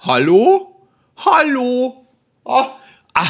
Hallo? 0.00 0.76
Hallo? 1.16 2.06
Ah, 2.44 2.68
Ah, 3.14 3.28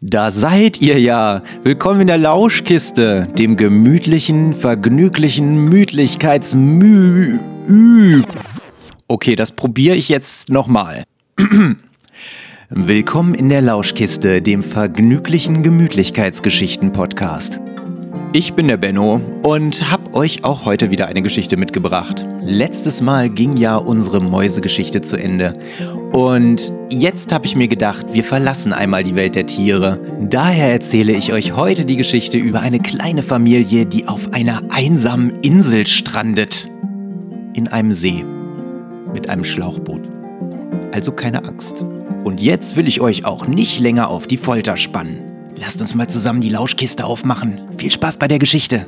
da 0.00 0.30
seid 0.30 0.80
ihr 0.80 1.00
ja. 1.00 1.42
Willkommen 1.62 2.02
in 2.02 2.06
der 2.06 2.18
Lauschkiste, 2.18 3.26
dem 3.36 3.56
gemütlichen, 3.56 4.54
vergnüglichen 4.54 5.64
Mütlichkeitsmü... 5.68 7.38
Ü- 7.68 8.22
Okay, 9.06 9.36
das 9.36 9.52
probiere 9.52 9.96
ich 9.96 10.08
jetzt 10.08 10.48
nochmal. 10.48 11.04
Willkommen 12.70 13.34
in 13.34 13.48
der 13.50 13.60
Lauschkiste, 13.62 14.40
dem 14.40 14.62
vergnüglichen 14.62 15.62
Gemütlichkeitsgeschichten-Podcast. 15.62 17.60
Ich 18.36 18.54
bin 18.54 18.66
der 18.66 18.78
Benno 18.78 19.20
und 19.44 19.92
hab 19.92 20.12
euch 20.12 20.42
auch 20.42 20.64
heute 20.64 20.90
wieder 20.90 21.06
eine 21.06 21.22
Geschichte 21.22 21.56
mitgebracht. 21.56 22.26
Letztes 22.42 23.00
Mal 23.00 23.30
ging 23.30 23.56
ja 23.56 23.76
unsere 23.76 24.20
Mäusegeschichte 24.20 25.02
zu 25.02 25.16
Ende. 25.16 25.52
Und 26.12 26.72
jetzt 26.90 27.32
habe 27.32 27.46
ich 27.46 27.54
mir 27.54 27.68
gedacht, 27.68 28.06
wir 28.12 28.24
verlassen 28.24 28.72
einmal 28.72 29.04
die 29.04 29.14
Welt 29.14 29.36
der 29.36 29.46
Tiere. 29.46 30.00
Daher 30.20 30.72
erzähle 30.72 31.12
ich 31.12 31.32
euch 31.32 31.54
heute 31.54 31.84
die 31.84 31.96
Geschichte 31.96 32.36
über 32.36 32.58
eine 32.58 32.80
kleine 32.80 33.22
Familie, 33.22 33.86
die 33.86 34.08
auf 34.08 34.32
einer 34.32 34.62
einsamen 34.68 35.40
Insel 35.42 35.86
strandet. 35.86 36.68
In 37.52 37.68
einem 37.68 37.92
See. 37.92 38.24
Mit 39.12 39.28
einem 39.28 39.44
Schlauchboot. 39.44 40.02
Also 40.90 41.12
keine 41.12 41.44
Angst. 41.44 41.84
Und 42.24 42.42
jetzt 42.42 42.74
will 42.74 42.88
ich 42.88 43.00
euch 43.00 43.26
auch 43.26 43.46
nicht 43.46 43.78
länger 43.78 44.08
auf 44.08 44.26
die 44.26 44.38
Folter 44.38 44.76
spannen. 44.76 45.33
Lasst 45.56 45.80
uns 45.80 45.94
mal 45.94 46.08
zusammen 46.08 46.40
die 46.40 46.48
Lauschkiste 46.48 47.04
aufmachen. 47.04 47.60
Viel 47.78 47.90
Spaß 47.90 48.18
bei 48.18 48.28
der 48.28 48.38
Geschichte. 48.38 48.86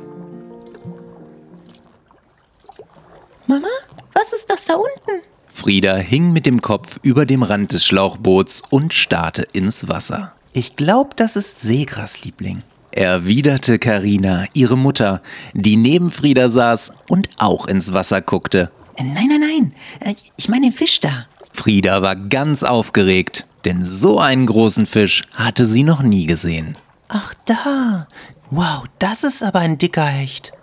Mama, 3.47 3.67
was 4.13 4.33
ist 4.33 4.49
das 4.49 4.65
da 4.65 4.73
unten? 4.75 5.23
Frieda 5.51 5.95
hing 5.95 6.33
mit 6.33 6.45
dem 6.45 6.61
Kopf 6.61 6.99
über 7.01 7.25
dem 7.25 7.43
Rand 7.43 7.73
des 7.73 7.85
Schlauchboots 7.85 8.61
und 8.69 8.93
starrte 8.93 9.43
ins 9.53 9.87
Wasser. 9.87 10.33
Ich 10.51 10.75
glaube, 10.75 11.11
das 11.15 11.35
ist 11.35 11.61
Seegras, 11.61 12.23
Liebling. 12.23 12.59
Erwiderte 12.91 13.79
Karina, 13.79 14.45
ihre 14.53 14.77
Mutter, 14.77 15.21
die 15.53 15.77
neben 15.77 16.11
Frieda 16.11 16.49
saß 16.49 16.91
und 17.09 17.29
auch 17.37 17.67
ins 17.67 17.93
Wasser 17.93 18.21
guckte. 18.21 18.71
Äh, 18.95 19.03
Nein, 19.03 19.27
nein, 19.29 19.39
nein. 19.39 19.73
Äh, 19.99 20.15
Ich 20.35 20.49
meine 20.49 20.67
den 20.67 20.73
Fisch 20.73 20.99
da. 20.99 21.27
Frieda 21.53 22.01
war 22.01 22.15
ganz 22.15 22.63
aufgeregt, 22.63 23.45
denn 23.67 23.83
so 23.83 24.17
einen 24.17 24.45
großen 24.45 24.85
Fisch 24.85 25.23
hatte 25.35 25.65
sie 25.65 25.83
noch 25.83 26.01
nie 26.01 26.25
gesehen. 26.25 26.77
Ach, 27.09 27.33
da. 27.43 28.07
Wow, 28.49 28.85
das 28.97 29.25
ist 29.25 29.43
aber 29.43 29.59
ein 29.59 29.77
dicker 29.77 30.05
Hecht. 30.05 30.53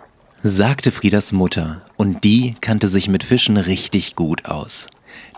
sagte 0.41 0.91
Friedas 0.91 1.31
Mutter, 1.31 1.81
und 1.97 2.23
die 2.23 2.55
kannte 2.61 2.87
sich 2.87 3.07
mit 3.07 3.23
Fischen 3.23 3.57
richtig 3.57 4.15
gut 4.15 4.45
aus. 4.45 4.87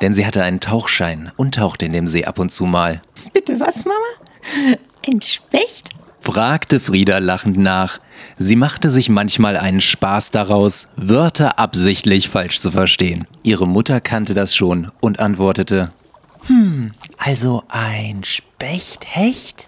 Denn 0.02 0.14
sie 0.14 0.26
hatte 0.26 0.44
einen 0.44 0.62
Tauchschein 0.62 1.34
und 1.36 1.56
tauchte 1.56 1.86
in 1.86 1.92
dem 1.92 2.08
See 2.08 2.24
ab 2.24 2.40
und 2.40 2.54
zu 2.54 2.66
mal. 2.66 3.02
Bitte 3.34 3.60
was, 3.60 3.84
Mama? 3.84 4.78
Ein 5.06 5.22
Specht? 5.22 5.90
fragte 6.22 6.80
Frieda 6.80 7.18
lachend 7.18 7.58
nach. 7.58 8.00
Sie 8.38 8.56
machte 8.56 8.90
sich 8.90 9.10
manchmal 9.10 9.58
einen 9.58 9.82
Spaß 9.82 10.32
daraus, 10.32 10.88
Wörter 10.96 11.60
absichtlich 11.60 12.30
falsch 12.30 12.60
zu 12.60 12.72
verstehen. 12.72 13.28
Ihre 13.44 13.68
Mutter 13.68 14.00
kannte 14.00 14.34
das 14.34 14.56
schon 14.56 14.90
und 15.02 15.20
antwortete, 15.20 15.92
Also 17.28 17.62
ein 17.68 18.24
Spechthecht? 18.24 19.66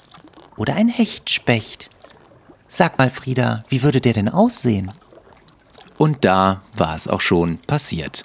Oder 0.55 0.75
ein 0.75 0.87
Hechtspecht? 0.87 1.89
Sag 2.69 2.97
mal, 2.97 3.09
Frieda, 3.09 3.65
wie 3.67 3.83
würde 3.83 3.99
der 3.99 4.13
denn 4.13 4.29
aussehen? 4.29 4.93
Und 5.97 6.23
da 6.23 6.61
war 6.77 6.95
es 6.95 7.09
auch 7.09 7.19
schon 7.19 7.57
passiert. 7.57 8.23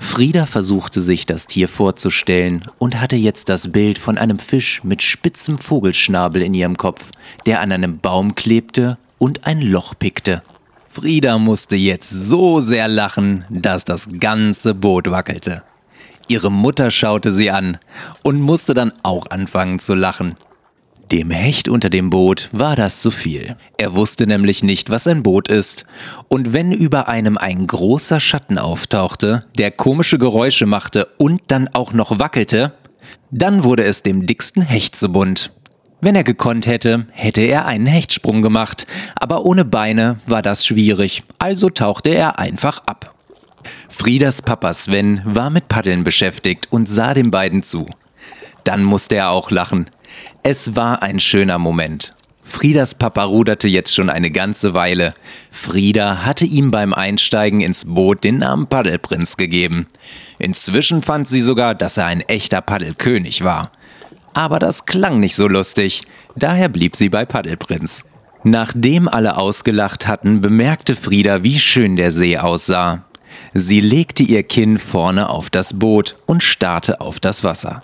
Frieda 0.00 0.44
versuchte 0.44 1.02
sich 1.02 1.24
das 1.24 1.46
Tier 1.46 1.68
vorzustellen 1.68 2.64
und 2.80 3.00
hatte 3.00 3.14
jetzt 3.14 3.48
das 3.48 3.70
Bild 3.70 3.96
von 3.96 4.18
einem 4.18 4.40
Fisch 4.40 4.82
mit 4.82 5.02
spitzem 5.02 5.56
Vogelschnabel 5.56 6.42
in 6.42 6.52
ihrem 6.52 6.76
Kopf, 6.76 7.12
der 7.46 7.60
an 7.60 7.70
einem 7.70 8.00
Baum 8.00 8.34
klebte 8.34 8.98
und 9.18 9.46
ein 9.46 9.60
Loch 9.62 9.94
pickte. 9.96 10.42
Frieda 10.88 11.38
musste 11.38 11.76
jetzt 11.76 12.10
so 12.10 12.58
sehr 12.58 12.88
lachen, 12.88 13.44
dass 13.50 13.84
das 13.84 14.08
ganze 14.18 14.74
Boot 14.74 15.08
wackelte. 15.12 15.62
Ihre 16.28 16.50
Mutter 16.50 16.90
schaute 16.90 17.32
sie 17.32 17.50
an 17.50 17.78
und 18.22 18.40
musste 18.40 18.74
dann 18.74 18.92
auch 19.02 19.26
anfangen 19.30 19.78
zu 19.78 19.94
lachen. 19.94 20.36
Dem 21.12 21.30
Hecht 21.30 21.68
unter 21.68 21.90
dem 21.90 22.08
Boot 22.08 22.48
war 22.52 22.76
das 22.76 23.00
zu 23.00 23.10
viel. 23.10 23.56
Er 23.76 23.94
wusste 23.94 24.26
nämlich 24.26 24.62
nicht, 24.62 24.88
was 24.88 25.06
ein 25.06 25.22
Boot 25.22 25.48
ist. 25.48 25.86
Und 26.28 26.54
wenn 26.54 26.72
über 26.72 27.08
einem 27.08 27.36
ein 27.36 27.66
großer 27.66 28.20
Schatten 28.20 28.58
auftauchte, 28.58 29.44
der 29.58 29.70
komische 29.70 30.16
Geräusche 30.16 30.64
machte 30.64 31.06
und 31.18 31.42
dann 31.48 31.68
auch 31.68 31.92
noch 31.92 32.18
wackelte, 32.18 32.72
dann 33.30 33.64
wurde 33.64 33.84
es 33.84 34.02
dem 34.02 34.26
dicksten 34.26 34.62
Hecht 34.62 34.96
zu 34.96 35.10
bunt. 35.10 35.52
Wenn 36.00 36.16
er 36.16 36.24
gekonnt 36.24 36.66
hätte, 36.66 37.06
hätte 37.12 37.42
er 37.42 37.66
einen 37.66 37.86
Hechtsprung 37.86 38.42
gemacht, 38.42 38.86
aber 39.14 39.44
ohne 39.44 39.64
Beine 39.64 40.18
war 40.26 40.42
das 40.42 40.66
schwierig, 40.66 41.22
also 41.38 41.70
tauchte 41.70 42.10
er 42.10 42.38
einfach 42.38 42.82
ab. 42.86 43.13
Friedas 43.88 44.42
Papa 44.42 44.74
Sven 44.74 45.22
war 45.24 45.50
mit 45.50 45.68
Paddeln 45.68 46.04
beschäftigt 46.04 46.68
und 46.70 46.88
sah 46.88 47.14
den 47.14 47.30
beiden 47.30 47.62
zu. 47.62 47.86
Dann 48.64 48.82
musste 48.82 49.16
er 49.16 49.30
auch 49.30 49.50
lachen. 49.50 49.90
Es 50.42 50.76
war 50.76 51.02
ein 51.02 51.20
schöner 51.20 51.58
Moment. 51.58 52.14
Friedas 52.44 52.94
Papa 52.94 53.24
ruderte 53.24 53.68
jetzt 53.68 53.94
schon 53.94 54.10
eine 54.10 54.30
ganze 54.30 54.74
Weile. 54.74 55.14
Frieda 55.50 56.24
hatte 56.24 56.44
ihm 56.44 56.70
beim 56.70 56.92
Einsteigen 56.92 57.60
ins 57.60 57.86
Boot 57.86 58.22
den 58.22 58.38
Namen 58.38 58.66
Paddelprinz 58.66 59.36
gegeben. 59.36 59.86
Inzwischen 60.38 61.02
fand 61.02 61.26
sie 61.26 61.40
sogar, 61.40 61.74
dass 61.74 61.96
er 61.96 62.06
ein 62.06 62.20
echter 62.20 62.60
Paddelkönig 62.60 63.44
war. 63.44 63.72
Aber 64.34 64.58
das 64.58 64.84
klang 64.84 65.20
nicht 65.20 65.36
so 65.36 65.48
lustig, 65.48 66.02
daher 66.36 66.68
blieb 66.68 66.96
sie 66.96 67.08
bei 67.08 67.24
Paddelprinz. 67.24 68.04
Nachdem 68.42 69.08
alle 69.08 69.38
ausgelacht 69.38 70.06
hatten, 70.06 70.42
bemerkte 70.42 70.94
Frieda, 70.94 71.42
wie 71.42 71.58
schön 71.58 71.96
der 71.96 72.12
See 72.12 72.36
aussah. 72.36 73.04
Sie 73.52 73.80
legte 73.80 74.22
ihr 74.22 74.42
Kinn 74.42 74.78
vorne 74.78 75.28
auf 75.28 75.50
das 75.50 75.78
Boot 75.78 76.16
und 76.26 76.42
starrte 76.42 77.00
auf 77.00 77.20
das 77.20 77.44
Wasser. 77.44 77.82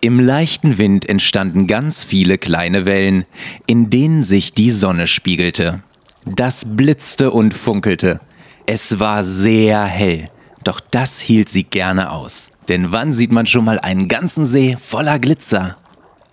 Im 0.00 0.18
leichten 0.18 0.78
Wind 0.78 1.08
entstanden 1.08 1.66
ganz 1.66 2.04
viele 2.04 2.36
kleine 2.36 2.86
Wellen, 2.86 3.24
in 3.66 3.88
denen 3.88 4.24
sich 4.24 4.52
die 4.52 4.70
Sonne 4.70 5.06
spiegelte. 5.06 5.82
Das 6.24 6.64
blitzte 6.66 7.30
und 7.30 7.54
funkelte. 7.54 8.20
Es 8.66 8.98
war 8.98 9.24
sehr 9.24 9.84
hell, 9.84 10.28
doch 10.64 10.80
das 10.80 11.20
hielt 11.20 11.48
sie 11.48 11.64
gerne 11.64 12.10
aus. 12.10 12.50
Denn 12.68 12.92
wann 12.92 13.12
sieht 13.12 13.32
man 13.32 13.46
schon 13.46 13.64
mal 13.64 13.78
einen 13.78 14.08
ganzen 14.08 14.44
See 14.44 14.76
voller 14.80 15.18
Glitzer? 15.18 15.76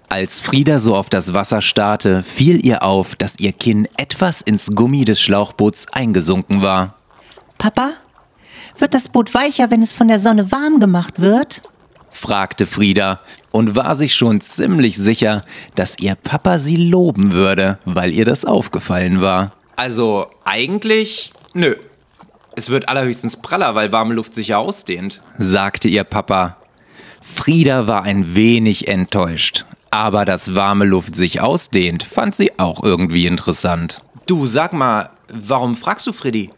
Als 0.09 0.41
Frieda 0.41 0.79
so 0.79 0.95
auf 0.95 1.09
das 1.09 1.33
Wasser 1.33 1.61
starrte, 1.61 2.23
fiel 2.23 2.65
ihr 2.65 2.81
auf, 2.81 3.15
dass 3.15 3.39
ihr 3.39 3.51
Kinn 3.51 3.87
etwas 3.97 4.41
ins 4.41 4.73
Gummi 4.73 5.05
des 5.05 5.21
Schlauchboots 5.21 5.87
eingesunken 5.89 6.63
war. 6.63 6.98
Papa, 7.59 7.91
wird 8.79 8.93
das 8.95 9.09
Boot 9.09 9.33
weicher, 9.35 9.69
wenn 9.69 9.83
es 9.83 9.93
von 9.93 10.07
der 10.07 10.17
Sonne 10.19 10.51
warm 10.51 10.79
gemacht 10.79 11.19
wird? 11.21 11.61
fragte 12.09 12.65
Frieda 12.65 13.19
und 13.51 13.75
war 13.75 13.95
sich 13.95 14.15
schon 14.15 14.41
ziemlich 14.41 14.97
sicher, 14.97 15.43
dass 15.75 15.99
ihr 15.99 16.15
Papa 16.15 16.57
sie 16.57 16.77
loben 16.77 17.33
würde, 17.33 17.77
weil 17.85 18.11
ihr 18.11 18.25
das 18.25 18.45
aufgefallen 18.45 19.21
war. 19.21 19.51
also 19.75 20.27
eigentlich, 20.43 21.33
nö. 21.53 21.75
Es 22.55 22.69
wird 22.71 22.89
allerhöchstens 22.89 23.37
praller, 23.37 23.75
weil 23.75 23.91
warme 23.91 24.15
Luft 24.15 24.33
sich 24.33 24.47
ja 24.49 24.57
ausdehnt. 24.57 25.21
sagte 25.37 25.87
ihr 25.87 26.03
Papa. 26.03 26.57
Frieda 27.21 27.85
war 27.87 28.03
ein 28.03 28.33
wenig 28.35 28.87
enttäuscht, 28.87 29.65
aber 29.91 30.25
dass 30.25 30.55
warme 30.55 30.85
Luft 30.85 31.15
sich 31.15 31.41
ausdehnt, 31.41 32.03
fand 32.03 32.33
sie 32.35 32.57
auch 32.57 32.83
irgendwie 32.83 33.27
interessant. 33.27 34.01
Du, 34.25 34.47
sag 34.47 34.73
mal, 34.73 35.09
warum 35.27 35.75
fragst 35.75 36.07
du 36.07 36.13
Freddy? 36.13 36.49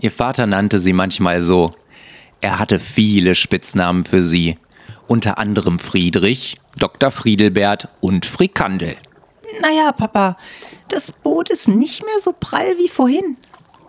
Ihr 0.00 0.10
Vater 0.10 0.46
nannte 0.46 0.78
sie 0.78 0.92
manchmal 0.92 1.42
so. 1.42 1.70
Er 2.40 2.58
hatte 2.58 2.80
viele 2.80 3.34
Spitznamen 3.34 4.04
für 4.04 4.22
sie, 4.22 4.56
unter 5.06 5.38
anderem 5.38 5.78
Friedrich, 5.78 6.56
Dr. 6.76 7.10
Friedelbert 7.10 7.88
und 8.00 8.24
Frikandel. 8.24 8.96
Naja, 9.60 9.92
Papa, 9.92 10.36
das 10.88 11.12
Boot 11.12 11.50
ist 11.50 11.68
nicht 11.68 12.04
mehr 12.04 12.20
so 12.20 12.34
prall 12.38 12.78
wie 12.78 12.88
vorhin. 12.88 13.36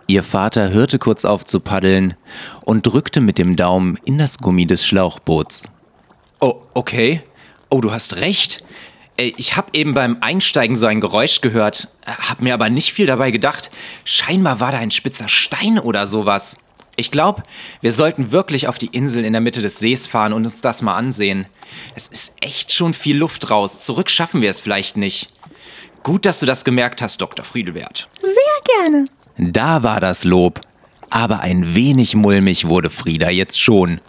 Ihr 0.06 0.22
Vater 0.22 0.70
hörte 0.70 0.98
kurz 0.98 1.24
auf 1.24 1.46
zu 1.46 1.60
paddeln 1.60 2.14
und 2.62 2.86
drückte 2.86 3.22
mit 3.22 3.38
dem 3.38 3.56
Daumen 3.56 3.98
in 4.04 4.18
das 4.18 4.38
Gummi 4.38 4.66
des 4.66 4.86
Schlauchboots. 4.86 5.70
Oh, 6.40 6.56
okay. 6.74 7.22
Oh, 7.70 7.80
du 7.80 7.92
hast 7.92 8.16
recht. 8.16 8.62
Ey, 9.16 9.34
Ich 9.36 9.56
habe 9.56 9.68
eben 9.72 9.94
beim 9.94 10.18
Einsteigen 10.20 10.76
so 10.76 10.86
ein 10.86 11.00
Geräusch 11.00 11.40
gehört, 11.40 11.88
hab 12.06 12.40
mir 12.40 12.54
aber 12.54 12.70
nicht 12.70 12.92
viel 12.92 13.06
dabei 13.06 13.30
gedacht. 13.30 13.70
Scheinbar 14.04 14.60
war 14.60 14.72
da 14.72 14.78
ein 14.78 14.90
spitzer 14.90 15.28
Stein 15.28 15.78
oder 15.78 16.06
sowas. 16.06 16.56
Ich 16.96 17.10
glaube, 17.10 17.42
wir 17.80 17.92
sollten 17.92 18.32
wirklich 18.32 18.68
auf 18.68 18.78
die 18.78 18.86
Insel 18.86 19.24
in 19.24 19.32
der 19.32 19.40
Mitte 19.40 19.62
des 19.62 19.78
Sees 19.78 20.06
fahren 20.06 20.32
und 20.32 20.44
uns 20.44 20.60
das 20.60 20.82
mal 20.82 20.96
ansehen. 20.96 21.46
Es 21.94 22.06
ist 22.06 22.36
echt 22.40 22.72
schon 22.72 22.92
viel 22.92 23.16
Luft 23.16 23.50
raus. 23.50 23.80
Zurück 23.80 24.10
schaffen 24.10 24.42
wir 24.42 24.50
es 24.50 24.60
vielleicht 24.60 24.96
nicht. 24.96 25.32
Gut, 26.02 26.26
dass 26.26 26.40
du 26.40 26.46
das 26.46 26.64
gemerkt 26.64 27.00
hast, 27.00 27.20
Dr. 27.20 27.44
Friedelbert. 27.44 28.08
Sehr 28.20 28.76
gerne. 28.80 29.06
Da 29.38 29.82
war 29.82 30.00
das 30.00 30.24
Lob. 30.24 30.60
Aber 31.08 31.40
ein 31.40 31.74
wenig 31.74 32.14
mulmig 32.14 32.68
wurde 32.68 32.90
Frieda 32.90 33.30
jetzt 33.30 33.60
schon. 33.60 34.00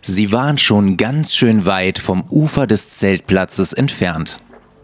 Sie 0.00 0.32
waren 0.32 0.58
schon 0.58 0.96
ganz 0.96 1.34
schön 1.34 1.64
weit 1.64 1.98
vom 1.98 2.24
Ufer 2.30 2.66
des 2.66 2.90
Zeltplatzes 2.90 3.72
entfernt. 3.72 4.40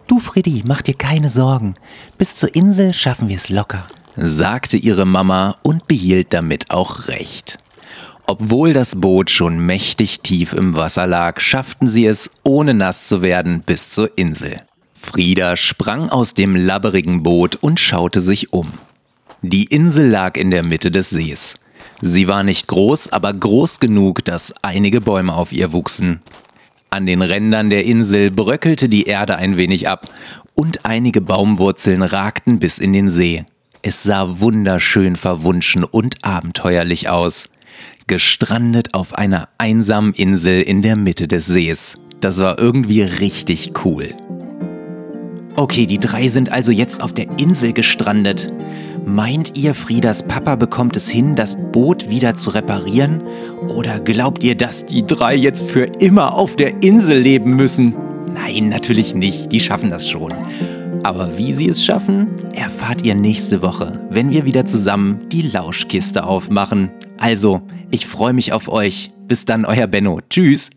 Du, 0.07 0.21
Freddy, 0.21 0.63
mach 0.67 0.83
dir 0.83 0.95
keine 0.95 1.29
Sorgen. 1.29 1.75
Bis 2.17 2.37
zur 2.37 2.55
Insel 2.55 2.95
schaffen 2.95 3.29
wir 3.29 3.37
es 3.37 3.51
locker, 3.51 3.87
sagte 4.17 4.77
ihre 4.77 5.07
Mama 5.07 5.57
und 5.63 5.87
behielt 5.87 6.33
damit 6.33 6.71
auch 6.71 7.09
recht. 7.09 7.59
Obwohl 8.27 8.75
das 8.75 9.01
Boot 9.01 9.31
schon 9.31 9.59
mächtig 9.59 10.21
tief 10.21 10.53
im 10.53 10.75
Wasser 10.75 11.07
lag, 11.07 11.41
schafften 11.41 11.89
sie 11.89 12.07
es, 12.07 12.31
ohne 12.43 12.75
nass 12.75 13.09
zu 13.09 13.23
werden, 13.23 13.63
bis 13.63 13.91
zur 13.91 14.17
Insel. 14.17 14.61
Frieda 14.95 15.57
sprang 15.57 16.11
aus 16.11 16.35
dem 16.35 16.55
labberigen 16.55 17.23
Boot 17.23 17.57
und 17.57 17.81
schaute 17.81 18.21
sich 18.21 18.53
um. 18.53 18.69
Die 19.43 19.65
Insel 19.65 20.09
lag 20.11 20.37
in 20.37 20.51
der 20.51 20.63
Mitte 20.63 20.91
des 20.91 21.11
Sees. 21.11 21.55
Sie 22.01 22.29
war 22.29 22.43
nicht 22.43 22.69
groß, 22.69 23.13
aber 23.13 23.33
groß 23.33 23.81
genug, 23.81 24.25
dass 24.25 24.55
einige 24.63 25.01
Bäume 25.01 25.35
auf 25.35 25.53
ihr 25.53 25.73
wuchsen. 25.73 26.21
An 26.91 27.07
den 27.07 27.23
Rändern 27.23 27.71
der 27.71 27.85
Insel 27.85 28.31
bröckelte 28.31 28.89
die 28.89 29.05
Erde 29.05 29.37
ein 29.37 29.57
wenig 29.57 29.89
ab 29.89 30.09
und 30.55 30.87
einige 30.87 31.21
Baumwurzeln 31.21 32.03
ragten 32.03 32.59
bis 32.59 32.79
in 32.79 32.93
den 32.93 33.09
See. 33.09 33.45
Es 33.83 34.03
sah 34.03 34.41
wunderschön 34.41 35.17
verwunschen 35.17 35.85
und 35.85 36.25
abenteuerlich 36.25 37.09
aus. 37.09 37.49
Gestrandet 38.07 38.95
auf 38.95 39.15
einer 39.15 39.49
einsamen 39.59 40.15
Insel 40.15 40.63
in 40.63 40.83
der 40.83 40.97
Mitte 40.97 41.29
des 41.29 41.47
Sees. 41.47 41.99
Das 42.21 42.39
war 42.39 42.59
irgendwie 42.59 43.03
richtig 43.03 43.73
cool. 43.85 44.15
Okay, 45.59 45.87
die 45.87 45.99
drei 45.99 46.29
sind 46.29 46.53
also 46.53 46.71
jetzt 46.71 47.03
auf 47.03 47.13
der 47.13 47.27
Insel 47.37 47.73
gestrandet. 47.73 48.47
Meint 49.05 49.59
ihr, 49.59 49.75
Friedas 49.75 50.23
Papa 50.23 50.55
bekommt 50.55 50.97
es 50.97 51.09
hin, 51.09 51.35
das 51.35 51.57
Boot 51.73 52.09
wieder 52.09 52.37
zu 52.37 52.51
reparieren? 52.51 53.23
Oder 53.67 53.99
glaubt 53.99 54.45
ihr, 54.45 54.55
dass 54.55 54.87
die 54.87 55.05
drei 55.05 55.35
jetzt 55.35 55.69
für 55.69 55.83
immer 55.99 56.35
auf 56.35 56.55
der 56.55 56.81
Insel 56.85 57.19
leben 57.19 57.57
müssen? 57.57 57.97
Nein, 58.33 58.69
natürlich 58.69 59.17
nicht, 59.17 59.51
die 59.51 59.59
schaffen 59.59 59.91
das 59.91 60.09
schon. 60.09 60.33
Aber 61.03 61.37
wie 61.37 61.53
sie 61.53 61.69
es 61.69 61.85
schaffen, 61.85 62.29
erfahrt 62.55 63.03
ihr 63.03 63.17
nächste 63.17 63.61
Woche, 63.61 64.07
wenn 64.11 64.31
wir 64.31 64.45
wieder 64.45 64.65
zusammen 64.65 65.29
die 65.33 65.43
Lauschkiste 65.43 66.23
aufmachen. 66.23 66.91
Also, 67.19 67.63
ich 67.91 68.07
freue 68.07 68.33
mich 68.33 68.53
auf 68.53 68.69
euch. 68.69 69.11
Bis 69.27 69.45
dann, 69.45 69.65
euer 69.65 69.89
Benno. 69.89 70.21
Tschüss. 70.31 70.71